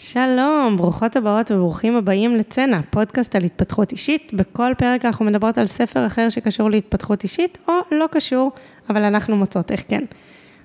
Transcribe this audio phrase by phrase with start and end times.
[0.00, 4.34] שלום, ברוכות הבאות וברוכים הבאים לצנע, פודקאסט על התפתחות אישית.
[4.34, 8.52] בכל פרק אנחנו מדברות על ספר אחר שקשור להתפתחות אישית, או לא קשור,
[8.90, 10.04] אבל אנחנו מוצאות איך כן.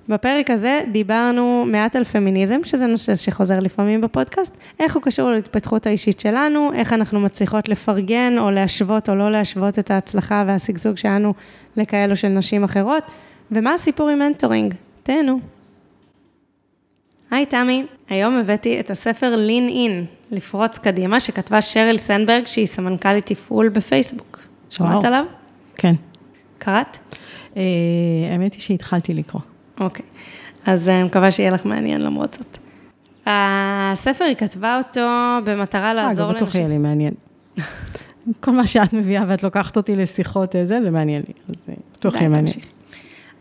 [0.08, 5.86] בפרק הזה דיברנו מעט על פמיניזם, שזה נושא שחוזר לפעמים בפודקאסט, איך הוא קשור להתפתחות
[5.86, 11.34] האישית שלנו, איך אנחנו מצליחות לפרגן או להשוות או לא להשוות את ההצלחה והשגשוג שלנו
[11.76, 13.02] לכאלו של נשים אחרות,
[13.50, 14.74] ומה הסיפור עם מנטורינג.
[15.02, 15.53] תהנו.
[17.34, 23.26] היי תמי, היום הבאתי את הספר Lean In, לפרוץ קדימה, שכתבה שריל סנברג, שהיא סמנכ"לית
[23.26, 24.38] תפעול בפייסבוק.
[24.70, 25.24] שמעת עליו?
[25.76, 25.94] כן.
[26.58, 26.98] קראת?
[27.56, 27.62] אה,
[28.32, 29.42] האמת היא שהתחלתי לקרוא.
[29.80, 30.04] אוקיי,
[30.66, 32.58] אז אני מקווה שיהיה לך מעניין למרות זאת.
[33.26, 35.08] הספר, היא כתבה אותו
[35.44, 36.36] במטרה לעזור לנשים.
[36.36, 37.14] אה, בטוח יהיה לי מעניין.
[38.40, 42.14] כל מה שאת מביאה ואת לוקחת אותי לשיחות אה, זה, זה מעניין לי, אז בטוח
[42.14, 42.54] יהיה מעניין.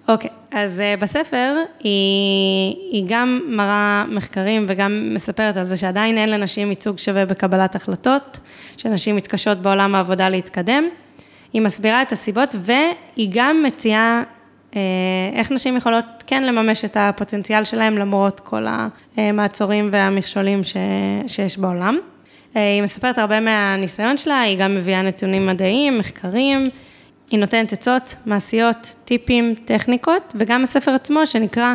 [0.08, 6.18] אוקיי, okay, אז uh, בספר היא, היא גם מראה מחקרים וגם מספרת על זה שעדיין
[6.18, 8.40] אין לנשים ייצוג שווה בקבלת החלטות,
[8.78, 10.84] שנשים מתקשות בעולם העבודה להתקדם.
[11.54, 14.24] היא מסבירה את הסיבות והיא גם מציעה
[14.72, 14.76] uh,
[15.34, 18.66] איך נשים יכולות כן לממש את הפוטנציאל שלהם למרות כל
[19.18, 20.78] המעצורים והמכשולים ש,
[21.28, 21.98] שיש בעולם.
[22.54, 26.64] Uh, היא מספרת הרבה מהניסיון שלה, היא גם מביאה נתונים מדעיים, מחקרים.
[27.32, 31.74] היא נותנת עצות מעשיות, טיפים, טכניקות, וגם הספר עצמו שנקרא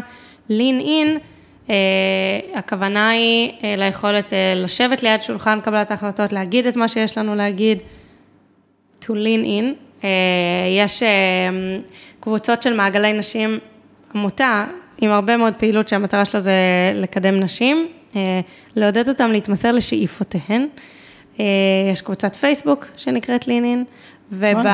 [0.50, 1.18] Lean In,
[1.66, 1.70] uh,
[2.54, 7.34] הכוונה היא uh, ליכולת uh, לשבת ליד שולחן קבלת ההחלטות, להגיד את מה שיש לנו
[7.34, 7.78] להגיד,
[9.02, 9.64] to lean in.
[10.00, 10.04] Uh,
[10.78, 11.06] יש uh,
[12.20, 13.58] קבוצות של מעגלי נשים,
[14.14, 14.64] עמותה
[14.98, 16.52] עם הרבה מאוד פעילות שהמטרה שלו זה
[16.94, 18.16] לקדם נשים, uh,
[18.76, 20.66] לעודד אותם להתמסר לשאיפותיהן.
[21.92, 23.84] יש קבוצת פייסבוק שנקראת lean in.
[24.32, 24.66] וב...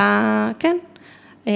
[0.59, 0.77] כן.
[1.47, 1.53] אמ,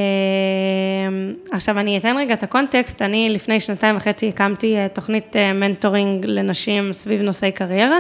[1.51, 6.27] עכשיו אני אתן רגע את הקונטקסט, אני לפני שנתיים וחצי הקמתי אה, תוכנית אה, מנטורינג
[6.27, 7.99] לנשים סביב נושאי קריירה,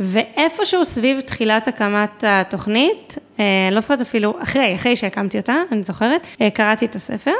[0.00, 6.26] ואיפשהו סביב תחילת הקמת התוכנית, אה, לא זוכרת אפילו, אחרי, אחרי שהקמתי אותה, אני זוכרת,
[6.54, 7.32] קראתי את הספר.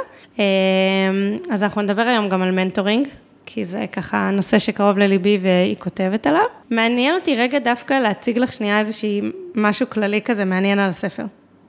[1.51, 3.07] אז אנחנו נדבר היום גם על מנטורינג,
[3.45, 6.45] כי זה ככה נושא שקרוב לליבי והיא כותבת עליו.
[6.69, 9.21] מעניין אותי רגע דווקא להציג לך שנייה איזושהי
[9.55, 11.23] משהו כללי כזה מעניין על הספר.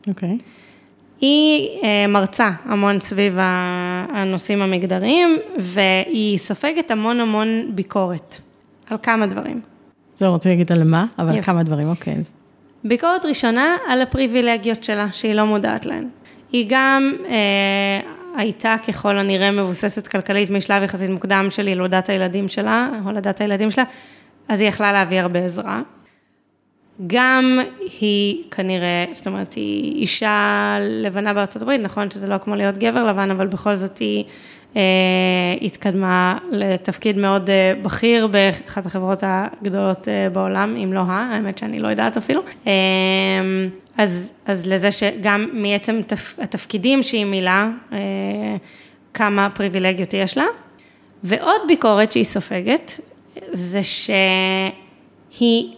[0.08, 0.38] אוקיי.
[0.40, 0.42] Okay.
[1.20, 8.40] היא אה, מרצה המון סביב הנושאים המגדריים, והיא סופגת המון המון ביקורת
[8.90, 9.60] על כמה דברים.
[10.16, 11.42] זהו, רוצה להגיד על מה, אבל יפה.
[11.42, 12.14] כמה דברים, אוקיי.
[12.14, 12.16] Okay.
[12.84, 16.08] ביקורת ראשונה, על הפריבילגיות שלה, שהיא לא מודעת להן.
[16.52, 18.00] היא גם אה,
[18.36, 23.84] הייתה ככל הנראה מבוססת כלכלית משלב יחסית מוקדם של ילודת הילדים שלה, הולדת הילדים שלה,
[24.48, 25.82] אז היא יכלה להביא הרבה עזרה.
[27.06, 27.60] גם
[28.00, 33.04] היא כנראה, זאת אומרת, היא אישה לבנה בארצות הברית, נכון שזה לא כמו להיות גבר
[33.04, 34.24] לבן, אבל בכל זאת היא
[34.76, 34.82] אה,
[35.62, 41.80] התקדמה לתפקיד מאוד אה, בכיר באחת החברות הגדולות אה, בעולם, אם לא ה, האמת שאני
[41.80, 42.42] לא יודעת אפילו.
[42.66, 42.72] אה,
[43.98, 47.98] אז, אז לזה שגם מעצם תפ, התפקידים שהיא מילאה, אה,
[49.14, 50.46] כמה פריבילגיות יש לה.
[51.24, 53.00] ועוד ביקורת שהיא סופגת,
[53.52, 55.74] זה שהיא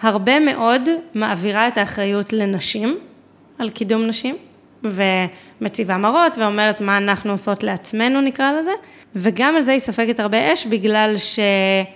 [0.00, 0.82] הרבה מאוד
[1.14, 2.98] מעבירה את האחריות לנשים,
[3.58, 4.36] על קידום נשים,
[4.84, 8.70] ומציבה מראות ואומרת מה אנחנו עושות לעצמנו נקרא לזה,
[9.16, 11.86] וגם על זה היא סופגת הרבה אש בגלל שהיא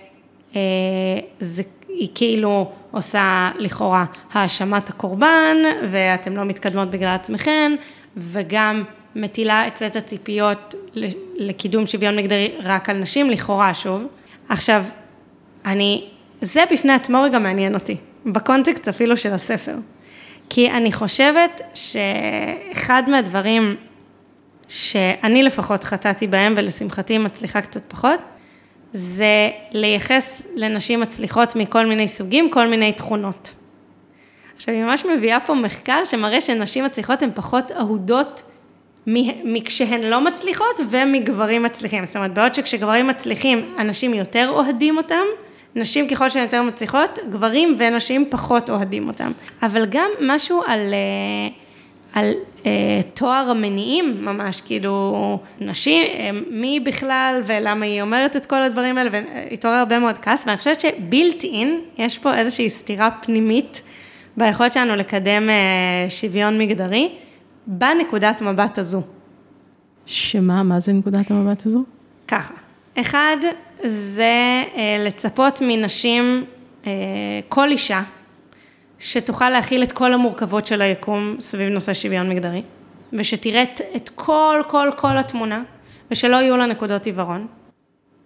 [0.55, 5.57] אה, כאילו עושה לכאורה האשמת הקורבן,
[5.89, 7.75] ואתם לא מתקדמות בגלל עצמכן,
[8.17, 8.83] וגם
[9.15, 10.75] מטילה את סט הציפיות
[11.35, 14.05] לקידום שוויון מגדרי רק על נשים, לכאורה שוב.
[14.49, 14.83] עכשיו,
[15.65, 16.05] אני
[16.43, 17.95] זה בפני עצמו רגע מעניין אותי,
[18.25, 19.75] בקונטקסט אפילו של הספר.
[20.49, 23.75] כי אני חושבת שאחד מהדברים
[24.67, 28.19] שאני לפחות חטאתי בהם, ולשמחתי מצליחה קצת פחות,
[28.93, 33.53] זה לייחס לנשים מצליחות מכל מיני סוגים, כל מיני תכונות.
[34.55, 38.43] עכשיו, היא ממש מביאה פה מחקר שמראה שנשים מצליחות הן פחות אהודות
[39.43, 42.05] מכשהן לא מצליחות ומגברים מצליחים.
[42.05, 45.23] זאת אומרת, בעוד שכשגברים מצליחים, אנשים יותר אוהדים אותם,
[45.75, 49.31] נשים ככל שהן יותר מצליחות, גברים ונשים פחות אוהדים אותם.
[49.63, 50.93] אבל גם משהו על...
[50.93, 51.63] אה,
[52.13, 52.33] על
[52.65, 58.97] אה, תואר המניעים ממש, כאילו, נשים, אה, מי בכלל ולמה היא אומרת את כל הדברים
[58.97, 63.81] האלה, והתעורר הרבה מאוד כעס, ואני חושבת שבילט אין, יש פה איזושהי סתירה פנימית
[64.37, 67.11] ביכולת שלנו לקדם אה, שוויון מגדרי,
[67.67, 69.01] בנקודת מבט הזו.
[70.05, 71.83] שמה, מה זה נקודת המבט הזו?
[72.27, 72.53] ככה,
[72.99, 73.37] אחד,
[73.85, 76.45] זה אה, לצפות מנשים,
[76.85, 76.91] אה,
[77.49, 78.01] כל אישה,
[78.99, 82.61] שתוכל להכיל את כל המורכבות של היקום סביב נושא שוויון מגדרי,
[83.13, 83.63] ושתראה
[83.95, 85.63] את כל, כל, כל התמונה,
[86.11, 87.47] ושלא יהיו לה נקודות עיוורון.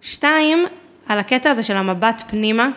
[0.00, 0.66] שתיים,
[1.06, 2.70] על הקטע הזה של המבט פנימה,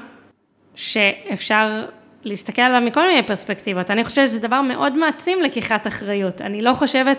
[0.75, 1.85] שאפשר
[2.23, 3.91] להסתכל עליו מכל מיני פרספקטיבות.
[3.91, 6.41] אני חושבת שזה דבר מאוד מעצים לקיחת אחריות.
[6.41, 7.17] אני לא חושבת,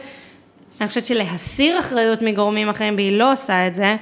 [0.81, 3.97] אני חושבת שלהסיר אחריות מגורמים אחרים והיא לא עושה את זה,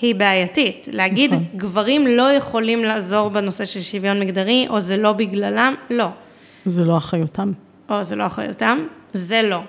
[0.00, 0.88] היא בעייתית.
[0.92, 1.44] להגיד, נכון.
[1.56, 6.08] גברים לא יכולים לעזור בנושא של שוויון מגדרי, או זה לא בגללם, לא.
[6.66, 7.52] זה לא אחריותם.
[7.90, 9.60] או זה לא אחריותם, זה לא.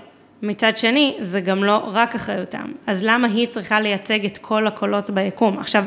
[0.42, 2.72] מצד שני, זה גם לא רק אחריותם.
[2.88, 5.60] אז למה היא צריכה לייצג את כל הקולות ביקום?
[5.60, 5.84] עכשיו,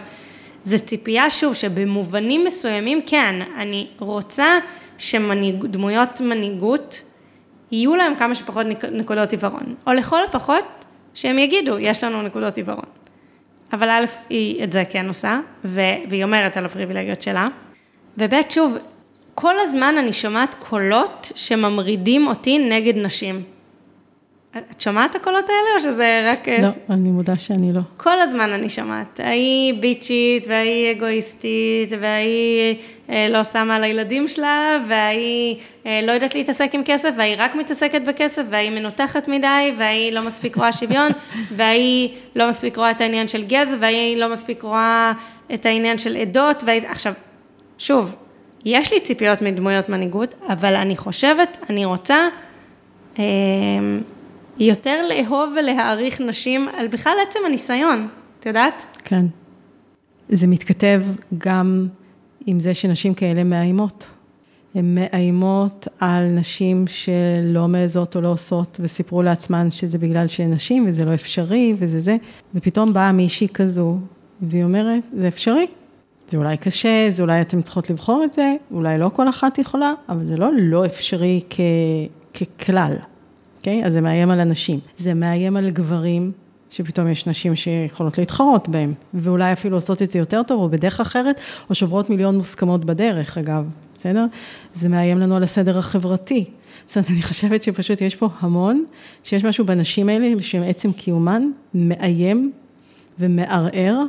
[0.63, 4.59] זו ציפייה, שוב, שבמובנים מסוימים, כן, אני רוצה
[4.99, 7.03] שדמויות מנהיגות,
[7.71, 9.75] יהיו להם כמה שפחות נקודות עיוורון.
[9.87, 12.85] או לכל הפחות, שהם יגידו, יש לנו נקודות עיוורון.
[13.73, 17.45] אבל א', היא את זה כן עושה, והיא אומרת על הפריבילגיות שלה.
[18.19, 18.77] וב', שוב,
[19.35, 23.43] כל הזמן אני שומעת קולות שממרידים אותי נגד נשים.
[24.57, 26.49] את שומעת את הקולות האלה, או שזה רק...
[26.49, 27.81] לא, אני מודה שאני לא.
[27.97, 29.21] כל הזמן אני שומעת.
[29.21, 32.75] ההיא ביצ'ית, וההיא אגואיסטית, וההיא
[33.11, 35.57] אה, לא שמה על הילדים שלה, וההיא
[35.87, 40.23] אה, לא יודעת להתעסק עם כסף, וההיא רק מתעסקת בכסף, וההיא מנותחת מדי, וההיא לא
[40.23, 41.13] מספיק רואה שוויון,
[41.57, 45.13] וההיא לא מספיק רואה את העניין של גזע, וההיא לא מספיק רואה
[45.55, 46.83] את העניין של עדות, והיא...
[46.89, 47.13] עכשיו,
[47.79, 48.15] שוב,
[48.65, 52.29] יש לי ציפיות מדמויות מנהיגות, אבל אני חושבת, אני רוצה...
[53.19, 53.25] אה,
[54.59, 58.09] יותר לאהוב ולהעריך נשים על בכלל עצם הניסיון,
[58.41, 58.99] את יודעת?
[59.05, 59.27] כן.
[60.29, 61.03] זה מתכתב
[61.39, 61.89] גם
[62.47, 64.07] עם זה שנשים כאלה מאיימות.
[64.75, 70.85] הן מאיימות על נשים שלא מעזות או לא עושות, וסיפרו לעצמן שזה בגלל שהן נשים
[70.89, 72.17] וזה לא אפשרי וזה זה,
[72.55, 73.99] ופתאום באה מישהי כזו,
[74.43, 75.67] והיא אומרת, זה אפשרי.
[76.29, 79.93] זה אולי קשה, זה אולי אתן צריכות לבחור את זה, אולי לא כל אחת יכולה,
[80.09, 81.61] אבל זה לא לא אפשרי כ...
[82.35, 82.95] ככלל.
[83.59, 83.85] אוקיי?
[83.85, 84.79] אז זה מאיים על אנשים.
[84.97, 86.33] זה מאיים על גברים,
[86.71, 91.01] שפתאום יש נשים שיכולות להתחרות בהם, ואולי אפילו עושות את זה יותר טוב, או בדרך
[91.01, 91.41] אחרת,
[91.71, 93.65] או שוברות מיליון מוסכמות בדרך, אגב,
[93.95, 94.27] בסדר?
[94.75, 96.45] זה מאיים לנו על הסדר החברתי.
[96.87, 98.85] זאת אומרת, אני חושבת שפשוט יש פה המון,
[99.23, 101.43] שיש משהו בנשים האלה, שעצם קיומן
[101.75, 102.53] מאיים
[103.19, 104.03] ומערער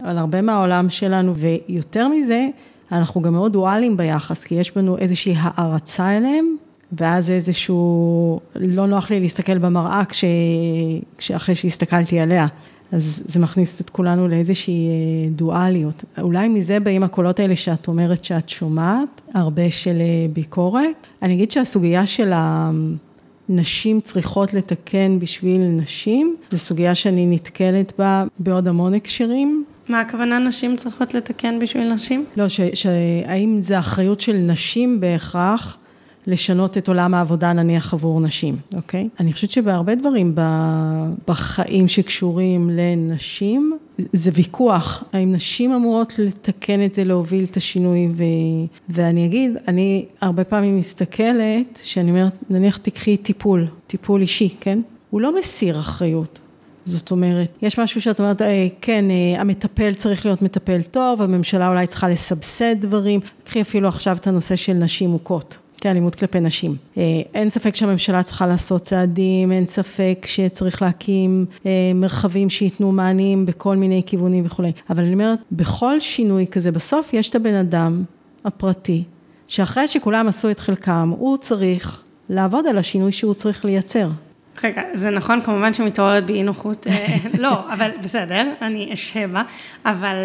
[0.00, 2.46] על הרבה מהעולם שלנו, ויותר מזה,
[2.92, 6.56] אנחנו גם מאוד דואליים ביחס, כי יש בנו איזושהי הערצה אליהם,
[7.00, 10.24] ואז איזשהו, לא נוח לי להסתכל במראה כש,
[11.18, 12.46] כשאחרי שהסתכלתי עליה.
[12.92, 16.04] אז זה מכניס את כולנו לאיזושהי אה, דואליות.
[16.20, 21.06] אולי מזה באים הקולות האלה שאת אומרת שאת שומעת, הרבה של אה, ביקורת.
[21.22, 28.68] אני אגיד שהסוגיה של הנשים צריכות לתקן בשביל נשים, זו סוגיה שאני נתקלת בה בעוד
[28.68, 29.64] המון הקשרים.
[29.88, 32.24] מה הכוונה נשים צריכות לתקן בשביל נשים?
[32.36, 32.44] לא,
[32.74, 35.78] שהאם זה אחריות של נשים בהכרח?
[36.26, 39.08] לשנות את עולם העבודה נניח עבור נשים, אוקיי?
[39.20, 40.34] אני חושבת שבהרבה דברים
[41.28, 48.22] בחיים שקשורים לנשים, זה ויכוח, האם נשים אמורות לתקן את זה, להוביל את השינוי, ו...
[48.88, 54.80] ואני אגיד, אני הרבה פעמים מסתכלת, שאני אומרת, נניח תקחי טיפול, טיפול אישי, כן?
[55.10, 56.40] הוא לא מסיר אחריות.
[56.84, 61.68] זאת אומרת, יש משהו שאת אומרת, אה, כן, אה, המטפל צריך להיות מטפל טוב, הממשלה
[61.68, 65.56] אולי צריכה לסבסד דברים, קחי אפילו עכשיו את הנושא של נשים מוכות.
[65.86, 66.76] כאלימות כלפי נשים.
[66.98, 67.02] אה,
[67.34, 73.76] אין ספק שהממשלה צריכה לעשות צעדים, אין ספק שצריך להקים אה, מרחבים שייתנו מענים בכל
[73.76, 74.72] מיני כיוונים וכולי.
[74.90, 78.02] אבל אני אומרת, בכל שינוי כזה, בסוף יש את הבן אדם
[78.44, 79.04] הפרטי,
[79.48, 84.08] שאחרי שכולם עשו את חלקם, הוא צריך לעבוד על השינוי שהוא צריך לייצר.
[84.64, 89.42] רגע, זה נכון, כמובן שמתעוררת באי נוחות, אה, לא, אבל בסדר, אני אשב בה,
[89.84, 90.16] אבל,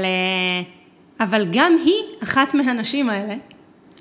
[1.19, 3.35] אבל גם היא אחת מהנשים האלה,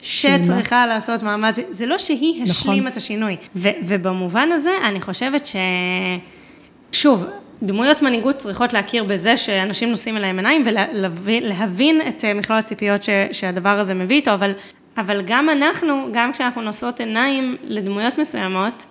[0.02, 2.50] שצריכה לעשות מאמץ, זה לא שהיא נכון.
[2.50, 3.36] השלימה את השינוי.
[3.56, 5.56] ו, ובמובן הזה, אני חושבת ש...
[6.92, 7.24] שוב,
[7.62, 10.64] דמויות מנהיגות צריכות להכיר בזה שאנשים נושאים אליהם עיניים
[11.24, 14.52] ולהבין את אה, מכלול הציפיות ש, שהדבר הזה מביא איתו, אבל,
[14.96, 18.86] אבל גם אנחנו, גם כשאנחנו נושאות עיניים לדמויות מסוימות,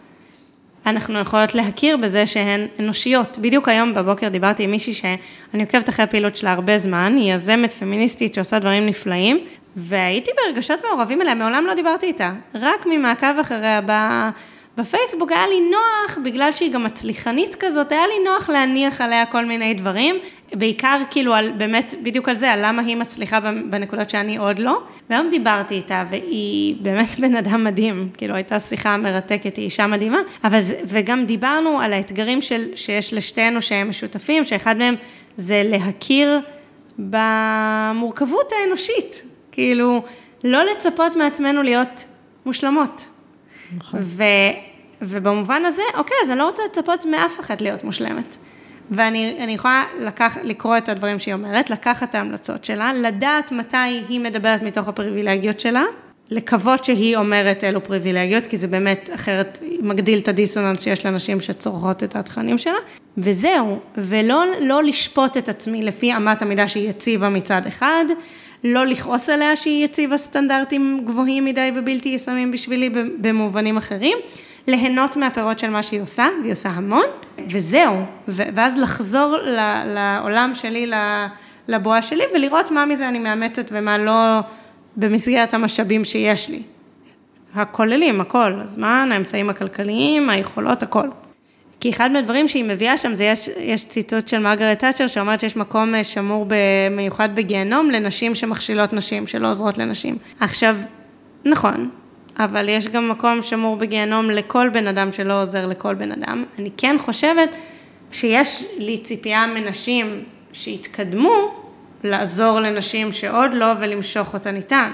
[0.86, 3.40] אנחנו יכולות להכיר בזה שהן אנושיות.
[3.42, 7.74] בדיוק היום בבוקר דיברתי עם מישהי שאני עוקבת אחרי הפעילות שלה הרבה זמן, היא יזמת
[7.74, 9.40] פמיניסטית שעושה דברים נפלאים,
[9.76, 12.32] והייתי ברגשות מעורבים אליה, מעולם לא דיברתי איתה.
[12.56, 13.82] רק ממעקב אחריה
[14.78, 19.46] בפייסבוק היה לי נוח, בגלל שהיא גם מצליחנית כזאת, היה לי נוח להניח עליה כל
[19.46, 20.16] מיני דברים,
[20.54, 24.82] בעיקר כאילו על, באמת, בדיוק על זה, על למה היא מצליחה בנקודות שאני עוד לא.
[25.10, 30.20] והיום דיברתי איתה, והיא באמת בן אדם מדהים, כאילו הייתה שיחה מרתקת, היא אישה מדהימה,
[30.44, 34.96] אבל זה, וגם דיברנו על האתגרים של, שיש לשתינו שהם משותפים, שאחד מהם
[35.36, 36.40] זה להכיר
[37.00, 40.04] במורכבות האנושית, כאילו,
[40.44, 42.06] לא לצפות מעצמנו להיות
[42.46, 43.10] מושלמות.
[43.78, 44.00] נכון.
[44.04, 44.24] ו,
[45.02, 48.36] ובמובן הזה, אוקיי, אז אני לא רוצה לצפות מאף אחת להיות מושלמת.
[48.92, 54.20] ואני יכולה לקח, לקרוא את הדברים שהיא אומרת, לקחת את ההמלצות שלה, לדעת מתי היא
[54.20, 55.84] מדברת מתוך הפריבילגיות שלה,
[56.30, 62.04] לקוות שהיא אומרת אלו פריבילגיות, כי זה באמת אחרת מגדיל את הדיסוננס שיש לאנשים שצורכות
[62.04, 62.78] את התכנים שלה,
[63.18, 68.06] וזהו, ולא לא לשפוט את עצמי לפי אמת המידה שהיא הציבה מצד אחד,
[68.64, 72.90] לא לכעוס עליה שהיא הציבה סטנדרטים גבוהים מדי ובלתי ישמים בשבילי
[73.22, 74.18] במובנים אחרים,
[74.68, 77.06] ליהנות מהפירות של מה שהיא עושה, והיא עושה המון,
[77.50, 77.96] וזהו,
[78.28, 79.38] ואז לחזור
[79.86, 80.92] לעולם שלי,
[81.68, 84.40] לבועה שלי, ולראות מה מזה אני מאמצת ומה לא
[84.96, 86.62] במסגרת המשאבים שיש לי.
[87.56, 91.08] הכוללים, הכל, הזמן, האמצעים הכלכליים, היכולות, הכל.
[91.80, 95.56] כי אחד מהדברים שהיא מביאה שם, זה יש, יש ציטוט של מרגרט תאצ'ר, שאומרת שיש
[95.56, 100.18] מקום אה, שמור במיוחד בגיהנום לנשים שמכשילות נשים, שלא עוזרות לנשים.
[100.40, 100.76] עכשיו,
[101.46, 101.90] נכון,
[102.38, 106.44] אבל יש גם מקום שמור בגיהנום לכל בן אדם שלא עוזר לכל בן אדם.
[106.60, 107.56] אני כן חושבת
[108.12, 111.64] שיש לי ציפייה מנשים שהתקדמו,
[112.04, 114.92] לעזור לנשים שעוד לא ולמשוך אותה ניתן.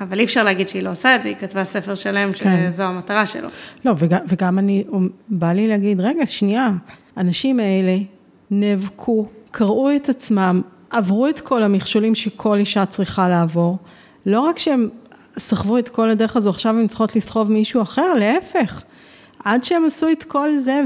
[0.00, 2.70] אבל אי אפשר להגיד שהיא לא עושה את זה, היא כתבה ספר שלם כן.
[2.70, 3.48] שזו המטרה שלו.
[3.84, 4.84] לא, וגם, וגם אני,
[5.28, 6.70] בא לי להגיד, רגע, שנייה,
[7.16, 7.98] הנשים האלה
[8.50, 13.78] נאבקו, קראו את עצמם, עברו את כל המכשולים שכל אישה צריכה לעבור.
[14.26, 14.88] לא רק שהם
[15.38, 18.82] סחבו את כל הדרך הזו, עכשיו הן צריכות לסחוב מישהו אחר, להפך.
[19.44, 20.82] עד שהם עשו את כל זה,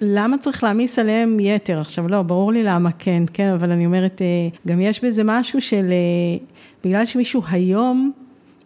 [0.00, 1.80] ולמה צריך להעמיס עליהם יתר?
[1.80, 5.60] עכשיו, לא, ברור לי למה כן, כן, אבל אני אומרת, אה, גם יש בזה משהו
[5.60, 6.38] של, אה,
[6.84, 8.12] בגלל שמישהו היום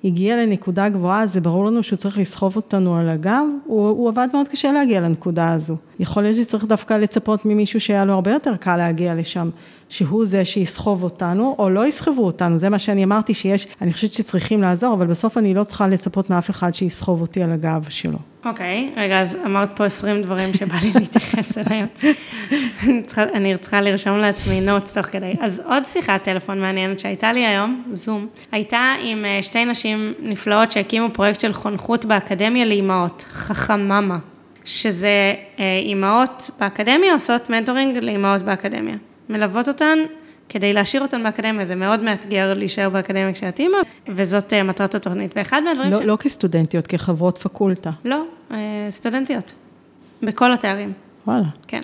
[0.05, 4.29] הגיע לנקודה גבוהה, זה ברור לנו שהוא צריך לסחוב אותנו על הגב, הוא, הוא עבד
[4.33, 5.77] מאוד קשה להגיע לנקודה הזו.
[6.01, 9.51] יכול להיות שצריך דווקא לצפות ממישהו שהיה לו הרבה יותר קל להגיע לשם.
[9.89, 14.13] שהוא זה שיסחוב אותנו, או לא יסחבו אותנו, זה מה שאני אמרתי שיש, אני חושבת
[14.13, 18.19] שצריכים לעזור, אבל בסוף אני לא צריכה לצפות מאף אחד שיסחוב אותי על הגב שלו.
[18.45, 21.87] אוקיי, okay, רגע, אז אמרת פה 20 דברים שבא לי להתייחס אליהם.
[23.35, 25.35] אני, צריכה, לרשום לעצמי נוטס תוך כדי.
[25.41, 30.73] אז עוד שיחת טלפון מעניינת שהייתה לי היום, זום, הייתה עם אה, שתי נשים נפלאות
[30.73, 34.19] שהקימו פרויקט של חונכות באקדמיה לאימהות, חכממה,
[34.65, 38.97] שזה אה, אימהות באקדמיה עושות מנטורינג לאימהות באקדמיה.
[39.29, 39.99] מלוות אותן
[40.51, 43.79] כדי להשאיר אותן באקדמיה, זה מאוד מאתגר להישאר באקדמיה כשאת אימא,
[44.09, 45.33] וזאת אה, מטרת התוכנית.
[45.37, 46.05] ואחד מהדברים לא, ש...
[46.05, 47.91] לא כסטודנטיות, כחברות פקולטה.
[48.05, 49.53] לא, אה, סטודנטיות,
[50.23, 50.93] בכל התארים.
[51.27, 51.45] וואלה.
[51.69, 51.81] כן.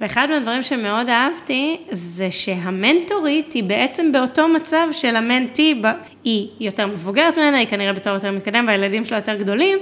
[0.00, 5.82] ואחד מהדברים שמאוד אהבתי, זה שהמנטורית היא בעצם באותו מצב של המנטי,
[6.24, 9.78] היא יותר מבוגרת ממנה, היא כנראה בתור יותר מתקדם, והילדים שלה יותר גדולים,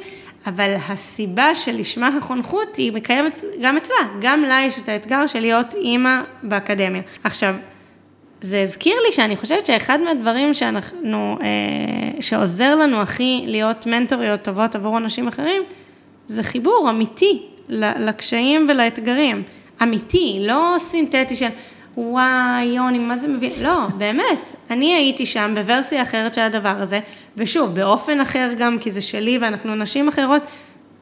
[0.46, 5.74] אבל הסיבה שלשמה החונכות היא מקיימת גם אצלה, גם לה יש את האתגר של להיות
[5.74, 7.02] אימא באקדמיה.
[7.24, 7.54] עכשיו,
[8.44, 14.74] זה הזכיר לי שאני חושבת שאחד מהדברים שאנחנו, אה, שעוזר לנו הכי להיות מנטוריות טובות
[14.74, 15.62] עבור אנשים אחרים,
[16.26, 19.42] זה חיבור אמיתי לקשיים ולאתגרים.
[19.82, 21.48] אמיתי, לא סינתטי של
[21.96, 23.52] וואי, יוני, מה זה מבין?
[23.62, 27.00] לא, באמת, אני הייתי שם בוורסיה אחרת של הדבר הזה,
[27.36, 30.42] ושוב, באופן אחר גם, כי זה שלי ואנחנו נשים אחרות,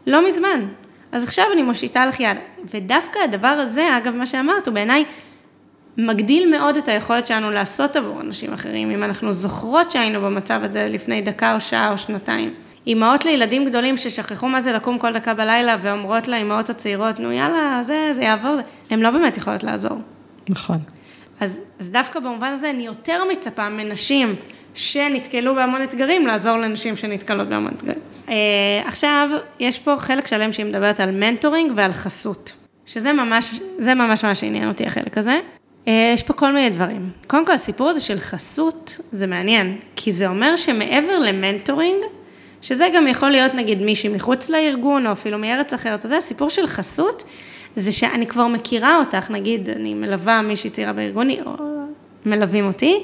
[0.07, 0.67] לא מזמן.
[1.13, 2.37] אז עכשיו אני מושיטה לך יד.
[2.75, 5.05] ודווקא הדבר הזה, אגב, מה שאמרת, הוא בעיניי
[5.97, 10.89] מגדיל מאוד את היכולת שלנו לעשות עבור אנשים אחרים, אם אנחנו זוכרות שהיינו במצב הזה
[10.89, 12.55] לפני דקה או שעה או שנתיים.
[12.87, 17.79] אימהות לילדים גדולים ששכחו מה זה לקום כל דקה בלילה ואומרות לאימהות הצעירות, נו יאללה,
[17.83, 18.57] זה, זה יעבור,
[18.91, 19.99] הן לא באמת יכולות לעזור.
[20.49, 20.79] נכון.
[21.41, 24.35] אז, אז דווקא במובן הזה אני יותר מצפה מנשים
[24.75, 27.99] שנתקלו בהמון אתגרים, לעזור לנשים שנתקלות בהמון אתגרים.
[28.29, 28.35] אה,
[28.87, 29.29] עכשיו,
[29.61, 32.53] יש פה חלק שלם שהיא מדברת על מנטורינג ועל חסות,
[32.87, 35.41] שזה ממש, זה ממש מה שעניין אותי החלק הזה.
[35.89, 37.11] אה, יש פה כל מיני דברים.
[37.27, 42.05] קודם כל, הסיפור הזה של חסות, זה מעניין, כי זה אומר שמעבר למנטורינג,
[42.63, 46.67] שזה גם יכול להיות נגיד מישהי מחוץ לארגון, או אפילו מארץ אחרת, זה הסיפור של
[46.67, 47.25] חסות,
[47.77, 51.53] זה שאני כבר מכירה אותך, נגיד, אני מלווה מישהי צעירה בארגוני, או
[52.27, 53.03] מלווים אותי,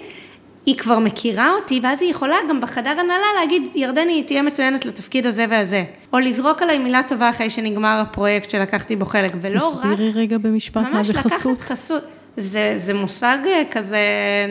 [0.67, 5.27] היא כבר מכירה אותי, ואז היא יכולה גם בחדר הנהלה להגיד, ירדני, תהיה מצוינת לתפקיד
[5.27, 5.85] הזה והזה.
[6.13, 9.79] או לזרוק עליי מילה טובה אחרי שנגמר הפרויקט שלקחתי בו חלק, ולא רק...
[9.79, 11.47] תסבירי רגע במשפט מה זה חסות.
[11.47, 12.03] ממש לקחת חסות.
[12.39, 13.99] זה, זה מושג אה, כזה,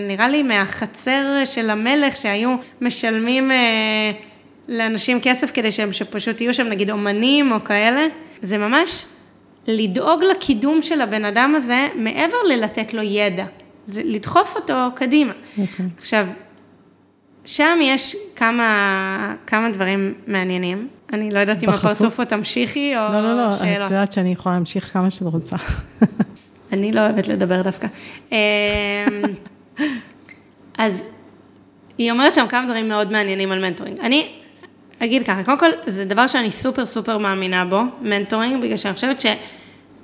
[0.07, 4.11] נראה לי מהחצר של המלך, שהיו משלמים אה,
[4.67, 8.07] לאנשים כסף כדי שהם שפשוט יהיו שם, נגיד אומנים או כאלה.
[8.41, 9.05] זה ממש
[9.67, 13.45] לדאוג לקידום של הבן אדם הזה, מעבר ללתת לו ידע,
[13.85, 15.33] זה לדחוף אותו קדימה.
[15.33, 15.61] Okay.
[15.61, 15.85] אוקיי.
[15.97, 16.27] עכשיו,
[17.45, 20.87] שם יש כמה, כמה דברים מעניינים.
[21.13, 23.23] אני לא יודעת אם הפרצוף פה תמשיכי או שאלות.
[23.23, 25.55] לא, לא, לא, את יודעת שאני יכולה להמשיך כמה שאת רוצה.
[26.73, 27.87] אני לא אוהבת לדבר דווקא.
[28.31, 28.37] אמ,
[30.77, 31.07] אז
[31.97, 33.99] היא אומרת שם כמה דברים מאוד מעניינים על מנטורינג.
[33.99, 34.27] אני
[34.99, 39.25] אגיד ככה, קודם כל, זה דבר שאני super super מאמינה בו, מנטורינג, בגלל שאני חושבת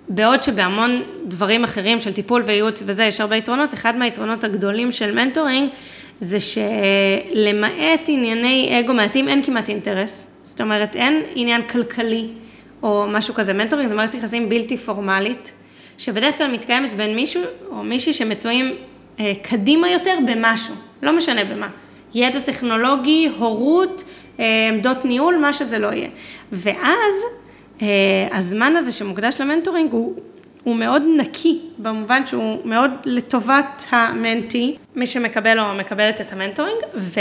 [0.09, 5.15] בעוד שבהמון דברים אחרים של טיפול וייעוץ וזה, יש הרבה יתרונות, אחד מהיתרונות הגדולים של
[5.15, 5.69] מנטורינג,
[6.19, 10.29] זה שלמעט ענייני אגו מעטים, אין כמעט אינטרס.
[10.43, 12.27] זאת אומרת, אין עניין כלכלי
[12.83, 13.53] או משהו כזה.
[13.53, 15.53] מנטורינג זה מערכת יחסים בלתי פורמלית,
[15.97, 18.75] שבדרך כלל מתקיימת בין מישהו או מישהי שמצויים
[19.19, 21.67] אה, קדימה יותר במשהו, לא משנה במה.
[22.13, 24.03] ידע טכנולוגי, הורות,
[24.39, 26.09] אה, עמדות ניהול, מה שזה לא יהיה.
[26.51, 27.13] ואז
[27.81, 27.87] אה,
[28.31, 30.15] הזמן הזה שמוקדש למנטורינג הוא,
[30.63, 36.77] הוא מאוד נקי, במובן שהוא מאוד לטובת ה mentee, מי שמקבל או מקבלת את המנטורינג,
[36.95, 37.19] ו,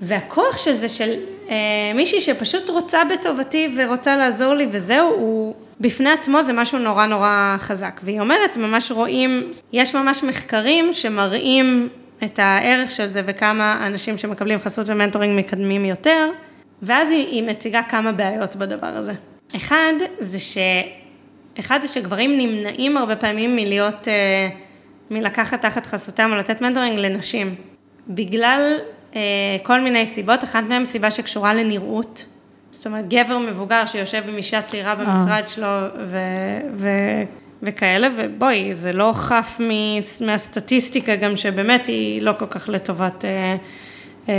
[0.00, 1.14] והכוח של זה, של
[1.48, 1.56] אה,
[1.94, 7.56] מישהי שפשוט רוצה בטובתי ורוצה לעזור לי וזהו, הוא בפני עצמו זה משהו נורא נורא
[7.58, 8.00] חזק.
[8.04, 11.88] והיא אומרת, ממש רואים, יש ממש מחקרים שמראים
[12.24, 16.30] את הערך של זה וכמה אנשים שמקבלים חסות ומנטורינג מקדמים יותר,
[16.82, 19.12] ואז היא, היא מציגה כמה בעיות בדבר הזה.
[19.56, 20.58] אחד, זה ש...
[21.60, 24.48] אחד זה שגברים נמנעים הרבה פעמים מלהיות, אה,
[25.10, 27.54] מלקחת תחת חסותם או לתת מנטורינג לנשים.
[28.08, 28.76] בגלל
[29.16, 29.20] אה,
[29.62, 32.24] כל מיני סיבות, אחת מהן סיבה שקשורה לנראות.
[32.72, 35.66] זאת אומרת, גבר מבוגר שיושב עם אישה צעירה במשרד שלו
[36.06, 36.18] ו,
[36.74, 36.88] ו,
[37.62, 39.60] וכאלה, ובואי, זה לא חף
[40.20, 43.24] מהסטטיסטיקה גם שבאמת היא לא כל כך לטובת
[44.28, 44.34] אה,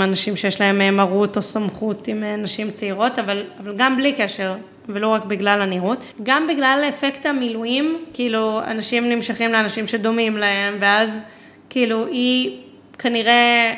[0.00, 4.54] אנשים שיש להם מרות או סמכות עם נשים צעירות, אבל, אבל גם בלי קשר,
[4.88, 11.22] ולא רק בגלל הנראות, גם בגלל אפקט המילואים, כאילו אנשים נמשכים לאנשים שדומים להם, ואז
[11.70, 12.60] כאילו היא
[12.98, 13.74] כנראה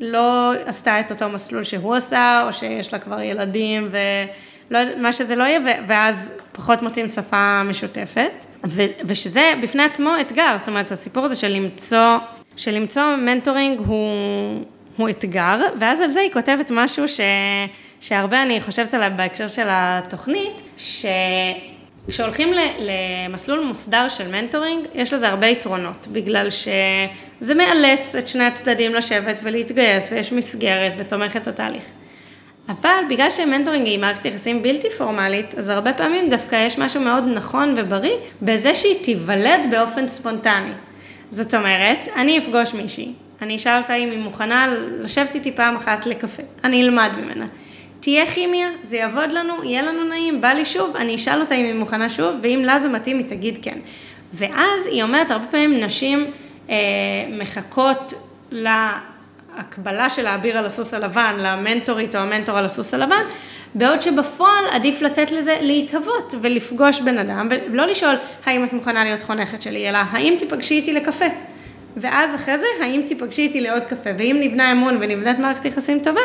[0.00, 3.88] לא עשתה את אותו מסלול שהוא עשה, או שיש לה כבר ילדים,
[4.70, 8.30] ולא, מה שזה לא יהיה, ואז פחות מוצאים שפה משותפת,
[8.66, 12.16] ו, ושזה בפני עצמו אתגר, זאת אומרת, הסיפור הזה של למצוא,
[12.56, 14.64] של למצוא מנטורינג הוא,
[14.96, 17.20] הוא אתגר, ואז על זה היא כותבת משהו ש...
[18.00, 20.62] שהרבה אני חושבת עליו בהקשר של התוכנית,
[22.08, 28.94] שכשהולכים למסלול מוסדר של מנטורינג, יש לזה הרבה יתרונות, בגלל שזה מאלץ את שני הצדדים
[28.94, 31.84] לשבת ולהתגייס, ויש מסגרת ותומכת את התהליך.
[32.68, 37.24] אבל בגלל שמנטורינג היא מערכת יחסים בלתי פורמלית, אז הרבה פעמים דווקא יש משהו מאוד
[37.34, 40.72] נכון ובריא בזה שהיא תיוולד באופן ספונטני.
[41.30, 46.06] זאת אומרת, אני אפגוש מישהי, אני אשאל אותה אם היא מוכנה לשבת איתי פעם אחת
[46.06, 47.46] לקפה, אני אלמד ממנה.
[48.00, 51.64] תהיה כימיה, זה יעבוד לנו, יהיה לנו נעים, בא לי שוב, אני אשאל אותה אם
[51.64, 53.78] היא מוכנה שוב, ואם לה זה מתאים, היא תגיד כן.
[54.32, 56.30] ואז היא אומרת, הרבה פעמים נשים
[56.70, 56.76] אה,
[57.30, 58.14] מחכות
[58.50, 63.22] להקבלה של האביר על הסוס הלבן, למנטורית או המנטור על הסוס הלבן,
[63.74, 68.14] בעוד שבפועל עדיף לתת לזה להתהוות ולפגוש בן אדם, ולא לשאול
[68.46, 71.26] האם את מוכנה להיות חונכת שלי, אלא האם תיפגשי איתי לקפה.
[71.96, 76.20] ואז אחרי זה, האם תיפגשי איתי לעוד קפה, ואם נבנה אמון ונבנית מערכת יחסים טובה,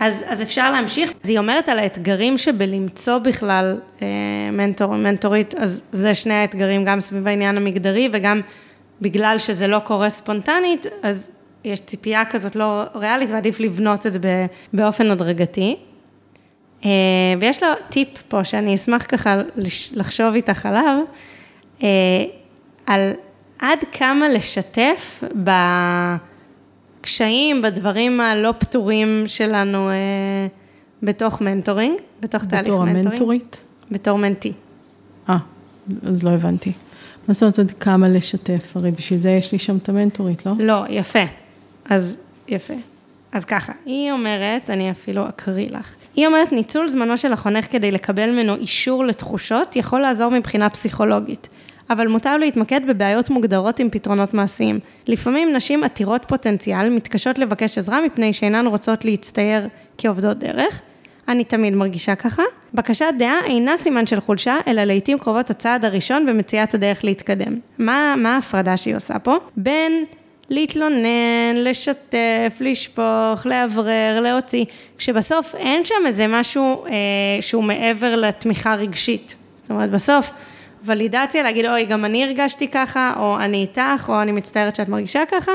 [0.00, 1.12] אז, אז אפשר להמשיך.
[1.24, 4.06] אז היא אומרת על האתגרים שבלמצוא בכלל אה,
[4.52, 8.40] מנטור מנטורית, אז זה שני האתגרים, גם סביב העניין המגדרי וגם
[9.00, 11.30] בגלל שזה לא קורה ספונטנית, אז
[11.64, 15.76] יש ציפייה כזאת לא ריאלית ועדיף לבנות את זה באופן הדרגתי.
[16.84, 16.90] אה,
[17.40, 19.42] ויש לו טיפ פה שאני אשמח ככה
[19.94, 20.98] לחשוב איתך עליו,
[21.82, 21.88] אה,
[22.86, 23.12] על
[23.58, 25.50] עד כמה לשתף ב...
[27.06, 29.94] בקשיים, בדברים הלא פתורים שלנו אה,
[31.02, 32.98] בתוך מנטורינג, בתוך תהליך מנטורינג.
[32.98, 33.60] בתור המנטורית?
[33.90, 34.52] בתור מנטי.
[35.28, 35.36] אה,
[36.02, 36.72] אז לא הבנתי.
[37.28, 38.72] מה זאת אומרת עד כמה לשתף?
[38.76, 40.52] הרי בשביל זה יש לי שם את המנטורית, לא?
[40.58, 41.24] לא, יפה.
[41.84, 42.16] אז
[42.48, 42.74] יפה.
[43.32, 47.90] אז ככה, היא אומרת, אני אפילו אקריא לך, היא אומרת, ניצול זמנו של החונך כדי
[47.90, 51.48] לקבל ממנו אישור לתחושות, יכול לעזור מבחינה פסיכולוגית.
[51.90, 54.80] אבל מותר להתמקד בבעיות מוגדרות עם פתרונות מעשיים.
[55.06, 59.68] לפעמים נשים עתירות פוטנציאל מתקשות לבקש עזרה מפני שאינן רוצות להצטייר
[59.98, 60.82] כעובדות דרך.
[61.28, 62.42] אני תמיד מרגישה ככה.
[62.74, 67.58] בקשת דעה אינה סימן של חולשה, אלא לעיתים קרובות הצעד הראשון במציאת הדרך להתקדם.
[67.78, 69.36] מה, מה ההפרדה שהיא עושה פה?
[69.56, 70.04] בין
[70.50, 74.64] להתלונן, לשתף, לשפוך, לאוורר, להוציא,
[74.98, 76.92] כשבסוף אין שם איזה משהו אה,
[77.40, 79.34] שהוא מעבר לתמיכה רגשית.
[79.54, 80.30] זאת אומרת, בסוף
[80.86, 85.22] ולידציה, להגיד, אוי, גם אני הרגשתי ככה, או אני איתך, או אני מצטערת שאת מרגישה
[85.28, 85.52] ככה,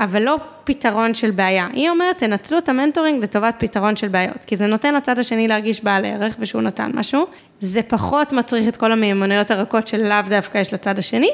[0.00, 1.66] אבל לא פתרון של בעיה.
[1.72, 5.84] היא אומרת, תנצלו את המנטורינג לטובת פתרון של בעיות, כי זה נותן לצד השני להרגיש
[5.84, 7.26] בעל ערך ושהוא נתן משהו,
[7.60, 11.30] זה פחות מצריך את כל המיומנויות הרכות שלאו דווקא יש לצד השני,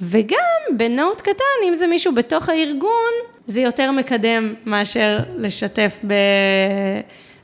[0.00, 3.12] וגם בנוט קטן, אם זה מישהו בתוך הארגון,
[3.46, 6.14] זה יותר מקדם מאשר לשתף ב...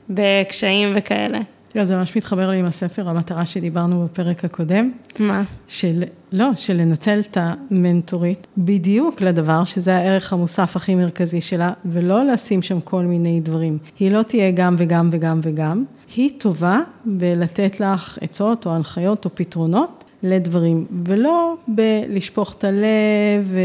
[0.09, 1.39] בקשיים וכאלה.
[1.75, 4.91] לא, זה ממש מתחבר לי עם הספר, המטרה שדיברנו בפרק הקודם.
[5.19, 5.43] מה?
[5.67, 12.25] של, לא, של לנצל את המנטורית בדיוק לדבר, שזה הערך המוסף הכי מרכזי שלה, ולא
[12.25, 13.77] לשים שם כל מיני דברים.
[13.99, 15.83] היא לא תהיה גם וגם וגם וגם,
[16.15, 20.04] היא טובה בלתת לך עצות או הנחיות או פתרונות.
[20.25, 23.55] לדברים, ולא בלשפוך את הלב,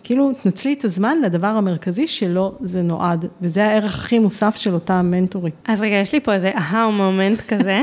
[0.00, 5.02] וכאילו, תנצלי את הזמן לדבר המרכזי שלו זה נועד, וזה הערך הכי מוסף של אותה
[5.02, 5.54] מנטורית.
[5.64, 7.82] אז רגע, יש לי פה איזה אהה מומנט כזה.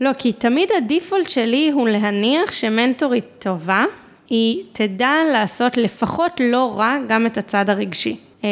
[0.00, 3.84] לא, כי תמיד הדיפולט שלי הוא להניח שמנטורית טובה,
[4.28, 8.16] היא תדע לעשות לפחות לא רע גם את הצד הרגשי.
[8.44, 8.48] אמ,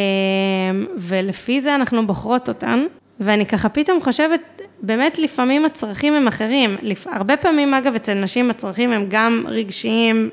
[0.97, 2.85] ולפי זה אנחנו בוחרות אותן,
[3.21, 6.77] ואני ככה פתאום חושבת, באמת לפעמים הצרכים הם אחרים.
[7.07, 10.31] הרבה פעמים, אגב, אצל נשים הצרכים הם גם רגשיים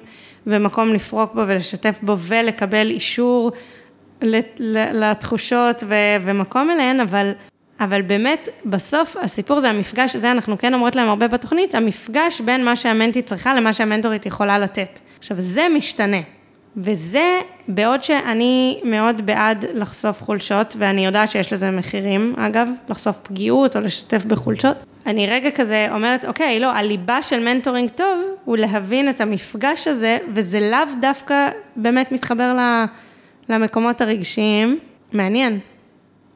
[0.47, 3.51] ומקום לפרוק בו ולשתף בו ולקבל אישור
[4.91, 5.83] לתחושות
[6.23, 7.31] ומקום אליהן, אבל,
[7.79, 12.65] אבל באמת, בסוף הסיפור זה המפגש, זה אנחנו כן אומרות להם הרבה בתוכנית, המפגש בין
[12.65, 14.99] מה שהמנטית צריכה למה שהמנטורית יכולה לתת.
[15.17, 16.21] עכשיו, זה משתנה.
[16.77, 23.75] וזה, בעוד שאני מאוד בעד לחשוף חולשות, ואני יודעת שיש לזה מחירים, אגב, לחשוף פגיעות
[23.75, 29.09] או לשתף בחולשות, אני רגע כזה אומרת, אוקיי, לא, הליבה של מנטורינג טוב הוא להבין
[29.09, 32.57] את המפגש הזה, וזה לאו דווקא באמת מתחבר
[33.49, 34.79] למקומות הרגשיים.
[35.13, 35.59] מעניין.